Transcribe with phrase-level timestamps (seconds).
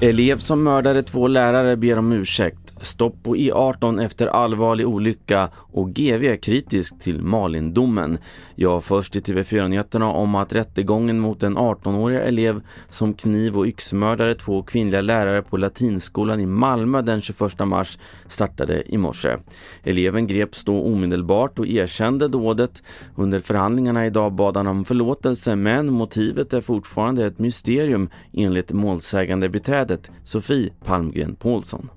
[0.00, 2.61] Elev som mördade två lärare ber om ursäkt.
[2.82, 8.18] Stopp på E18 efter allvarlig olycka och GV kritisk till Malindomen.
[8.54, 14.34] Jag först i TV4-nyheterna om att rättegången mot en 18-årig elev som kniv- och yxmördade
[14.34, 19.36] två kvinnliga lärare på latinskolan i Malmö den 21 mars startade i morse.
[19.82, 22.82] Eleven greps då omedelbart och erkände dådet.
[23.14, 29.48] Under förhandlingarna idag bad han om förlåtelse men motivet är fortfarande ett mysterium enligt målsägande
[29.48, 31.88] beträdet Sofie Palmgren Paulsson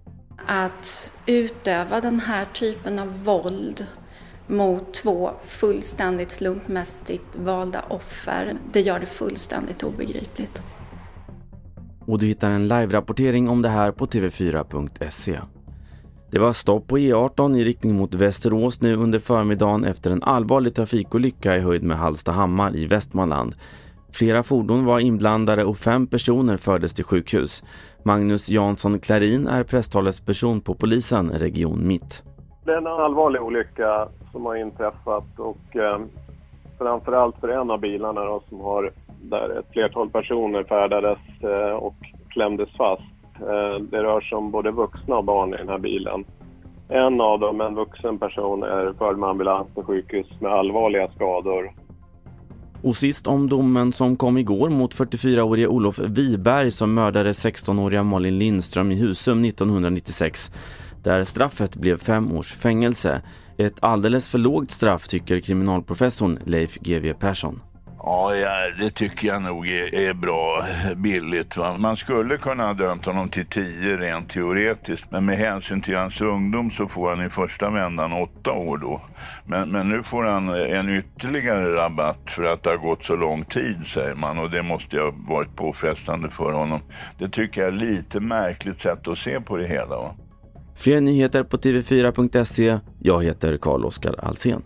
[0.47, 3.85] att utöva den här typen av våld
[4.47, 10.61] mot två fullständigt slumpmässigt valda offer, det gör det fullständigt obegripligt.
[12.05, 15.39] Och du hittar en live-rapportering om det här på tv4.se.
[16.31, 20.75] Det var stopp på E18 i riktning mot Västerås nu under förmiddagen efter en allvarlig
[20.75, 23.55] trafikolycka i höjd med Hallstahammar i Västmanland.
[24.17, 27.63] Flera fordon var inblandade och fem personer fördes till sjukhus.
[28.03, 32.23] Magnus Jansson Klarin är presstalesperson på polisen Region Mitt.
[32.65, 35.99] Det är en allvarlig olycka som har inträffat och eh,
[36.77, 38.91] framförallt för en av bilarna då, som har,
[39.21, 41.95] där ett flertal personer färdades eh, och
[42.29, 43.01] klämdes fast.
[43.39, 46.25] Eh, det rör sig om både vuxna och barn i den här bilen.
[46.89, 51.71] En av dem, en vuxen person, är förd med ambulans till sjukhus med allvarliga skador
[52.85, 58.39] och sist om domen som kom igår mot 44-årige Olof Wiberg som mördade 16-åriga Malin
[58.39, 60.51] Lindström i Husum 1996
[61.03, 63.21] där straffet blev fem års fängelse.
[63.57, 67.61] Ett alldeles för lågt straff tycker kriminalprofessorn Leif GW Persson.
[68.07, 68.31] Ja,
[68.79, 70.59] det tycker jag nog är, är bra
[70.95, 71.57] billigt.
[71.57, 71.75] Va?
[71.79, 76.21] Man skulle kunna ha dömt honom till tio rent teoretiskt, men med hänsyn till hans
[76.21, 79.01] ungdom så får han i första vändan åtta år då.
[79.45, 83.45] Men, men nu får han en ytterligare rabatt för att det har gått så lång
[83.45, 86.79] tid, säger man, och det måste ju ha varit påfrestande för honom.
[87.19, 89.97] Det tycker jag är lite märkligt sätt att se på det hela.
[89.97, 90.15] Va?
[90.75, 92.79] Fler nyheter på tv4.se.
[92.99, 94.63] Jag heter Carl-Oskar Alsen.